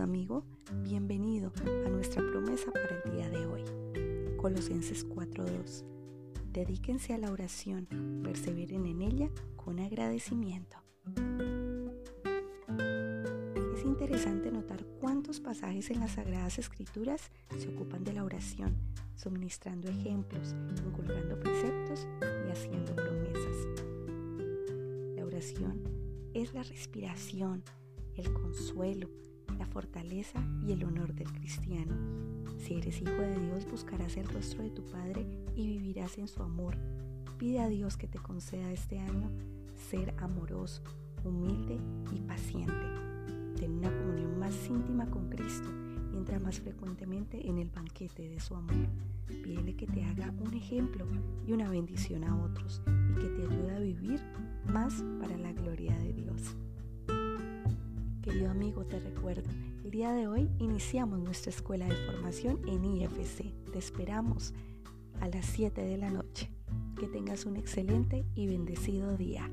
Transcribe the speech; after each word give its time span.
amigo, 0.00 0.44
bienvenido 0.82 1.52
a 1.86 1.88
nuestra 1.90 2.22
promesa 2.30 2.70
para 2.72 3.02
el 3.02 3.12
día 3.12 3.28
de 3.28 3.46
hoy. 3.46 3.62
Colosenses 4.36 5.06
4:2. 5.06 5.84
Dedíquense 6.52 7.12
a 7.12 7.18
la 7.18 7.30
oración, 7.30 7.86
perseveren 8.22 8.86
en 8.86 9.02
ella 9.02 9.30
con 9.56 9.80
agradecimiento. 9.80 10.78
Es 13.74 13.84
interesante 13.84 14.50
notar 14.50 14.84
cuántos 15.00 15.40
pasajes 15.40 15.90
en 15.90 16.00
las 16.00 16.12
Sagradas 16.12 16.58
Escrituras 16.58 17.30
se 17.58 17.68
ocupan 17.68 18.04
de 18.04 18.14
la 18.14 18.24
oración, 18.24 18.76
suministrando 19.14 19.88
ejemplos, 19.88 20.54
inculcando 20.86 21.38
preceptos 21.38 22.06
y 22.46 22.50
haciendo 22.50 22.94
promesas. 22.94 23.56
La 25.16 25.24
oración 25.24 25.82
es 26.34 26.54
la 26.54 26.62
respiración, 26.62 27.62
el 28.16 28.32
consuelo, 28.32 29.10
la 29.62 29.68
fortaleza 29.68 30.44
y 30.66 30.72
el 30.72 30.82
honor 30.82 31.14
del 31.14 31.32
cristiano. 31.32 31.94
Si 32.58 32.74
eres 32.74 33.00
hijo 33.00 33.12
de 33.12 33.38
Dios, 33.38 33.70
buscarás 33.70 34.16
el 34.16 34.26
rostro 34.26 34.64
de 34.64 34.70
tu 34.70 34.82
Padre 34.90 35.24
y 35.54 35.68
vivirás 35.68 36.18
en 36.18 36.26
su 36.26 36.42
amor. 36.42 36.76
Pide 37.38 37.60
a 37.60 37.68
Dios 37.68 37.96
que 37.96 38.08
te 38.08 38.18
conceda 38.18 38.72
este 38.72 38.98
año 38.98 39.30
ser 39.88 40.14
amoroso, 40.18 40.82
humilde 41.22 41.78
y 42.12 42.18
paciente. 42.22 42.72
Ten 43.56 43.78
una 43.78 43.96
comunión 43.96 44.36
más 44.40 44.68
íntima 44.68 45.08
con 45.08 45.28
Cristo 45.28 45.68
y 46.12 46.16
entra 46.16 46.40
más 46.40 46.58
frecuentemente 46.58 47.48
en 47.48 47.58
el 47.58 47.70
banquete 47.70 48.28
de 48.28 48.40
su 48.40 48.56
amor. 48.56 48.88
Pídele 49.44 49.76
que 49.76 49.86
te 49.86 50.02
haga 50.02 50.34
un 50.40 50.54
ejemplo 50.54 51.06
y 51.46 51.52
una 51.52 51.70
bendición 51.70 52.24
a 52.24 52.36
otros 52.36 52.82
y 52.88 53.20
que 53.20 53.28
te 53.28 53.42
ayude 53.42 53.76
a 53.76 53.78
vivir 53.78 54.20
más 54.66 55.04
para 55.20 55.38
Te 58.88 58.98
recuerdo, 58.98 59.48
el 59.84 59.90
día 59.90 60.12
de 60.12 60.26
hoy 60.26 60.50
iniciamos 60.58 61.20
nuestra 61.20 61.50
escuela 61.50 61.86
de 61.86 61.94
formación 62.06 62.60
en 62.66 62.84
IFC. 62.84 63.52
Te 63.72 63.78
esperamos 63.78 64.52
a 65.20 65.28
las 65.28 65.46
7 65.46 65.82
de 65.82 65.96
la 65.96 66.10
noche. 66.10 66.50
Que 66.98 67.06
tengas 67.06 67.46
un 67.46 67.56
excelente 67.56 68.24
y 68.34 68.48
bendecido 68.48 69.16
día. 69.16 69.48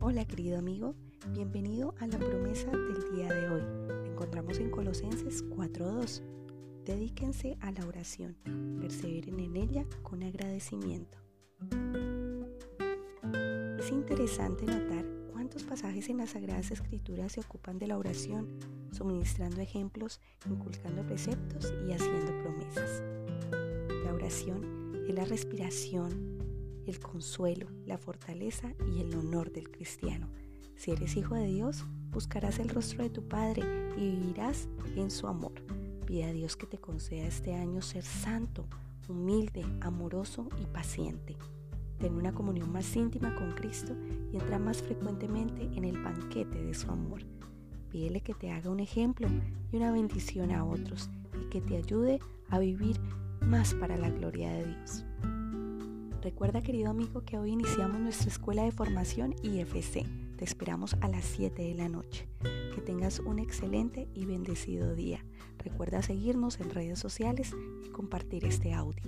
Hola 0.00 0.24
querido 0.26 0.58
amigo, 0.58 0.94
bienvenido 1.32 1.94
a 1.98 2.06
la 2.06 2.18
promesa 2.18 2.70
del 2.70 3.16
día 3.16 3.28
de 3.32 3.48
hoy. 3.48 4.03
Encontramos 4.34 4.58
en 4.58 4.70
Colosenses 4.70 5.48
4.2. 5.48 6.20
Dedíquense 6.84 7.56
a 7.60 7.70
la 7.70 7.86
oración, 7.86 8.36
perseveren 8.80 9.38
en 9.38 9.56
ella 9.56 9.86
con 10.02 10.24
agradecimiento. 10.24 11.18
Es 13.78 13.92
interesante 13.92 14.64
notar 14.66 15.06
cuántos 15.30 15.62
pasajes 15.62 16.08
en 16.08 16.16
las 16.16 16.30
Sagradas 16.30 16.72
Escrituras 16.72 17.30
se 17.30 17.40
ocupan 17.42 17.78
de 17.78 17.86
la 17.86 17.96
oración, 17.96 18.58
suministrando 18.90 19.60
ejemplos, 19.60 20.20
inculcando 20.50 21.06
preceptos 21.06 21.72
y 21.86 21.92
haciendo 21.92 22.36
promesas. 22.42 23.04
La 24.04 24.12
oración 24.12 25.04
es 25.08 25.14
la 25.14 25.26
respiración, 25.26 26.82
el 26.88 26.98
consuelo, 26.98 27.68
la 27.86 27.98
fortaleza 27.98 28.74
y 28.92 29.00
el 29.00 29.14
honor 29.14 29.52
del 29.52 29.70
cristiano. 29.70 30.28
Si 30.76 30.90
eres 30.90 31.16
hijo 31.16 31.34
de 31.34 31.46
Dios, 31.46 31.84
buscarás 32.10 32.58
el 32.58 32.68
rostro 32.68 33.02
de 33.02 33.10
tu 33.10 33.22
Padre 33.22 33.62
y 33.96 34.10
vivirás 34.10 34.68
en 34.96 35.10
su 35.10 35.26
amor. 35.26 35.52
Pide 36.06 36.24
a 36.24 36.32
Dios 36.32 36.56
que 36.56 36.66
te 36.66 36.78
conceda 36.78 37.26
este 37.26 37.54
año 37.54 37.80
ser 37.80 38.02
santo, 38.02 38.66
humilde, 39.08 39.64
amoroso 39.80 40.48
y 40.60 40.66
paciente. 40.66 41.36
Ten 41.98 42.14
una 42.14 42.34
comunión 42.34 42.70
más 42.72 42.94
íntima 42.96 43.34
con 43.34 43.52
Cristo 43.52 43.94
y 44.32 44.36
entra 44.36 44.58
más 44.58 44.82
frecuentemente 44.82 45.62
en 45.62 45.84
el 45.84 46.02
banquete 46.02 46.62
de 46.62 46.74
su 46.74 46.90
amor. 46.90 47.22
Pídele 47.90 48.20
que 48.20 48.34
te 48.34 48.50
haga 48.50 48.70
un 48.70 48.80
ejemplo 48.80 49.28
y 49.72 49.76
una 49.76 49.92
bendición 49.92 50.50
a 50.50 50.64
otros 50.64 51.08
y 51.40 51.48
que 51.48 51.60
te 51.60 51.76
ayude 51.76 52.18
a 52.50 52.58
vivir 52.58 53.00
más 53.40 53.74
para 53.74 53.96
la 53.96 54.10
gloria 54.10 54.50
de 54.50 54.66
Dios. 54.66 55.04
Recuerda 56.22 56.62
querido 56.62 56.90
amigo 56.90 57.22
que 57.22 57.38
hoy 57.38 57.50
iniciamos 57.50 58.00
nuestra 58.00 58.28
escuela 58.28 58.64
de 58.64 58.72
formación 58.72 59.34
IFC. 59.42 60.23
Te 60.36 60.44
esperamos 60.44 60.94
a 61.00 61.08
las 61.08 61.24
7 61.24 61.62
de 61.62 61.74
la 61.74 61.88
noche. 61.88 62.26
Que 62.74 62.80
tengas 62.80 63.20
un 63.20 63.38
excelente 63.38 64.08
y 64.14 64.26
bendecido 64.26 64.94
día. 64.94 65.24
Recuerda 65.58 66.02
seguirnos 66.02 66.58
en 66.58 66.70
redes 66.70 66.98
sociales 66.98 67.54
y 67.84 67.90
compartir 67.90 68.44
este 68.44 68.72
audio. 68.72 69.02